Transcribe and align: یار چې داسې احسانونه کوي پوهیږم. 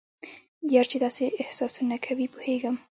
یار 0.73 0.85
چې 0.91 0.97
داسې 1.03 1.23
احسانونه 1.41 1.97
کوي 2.05 2.27
پوهیږم. 2.33 2.75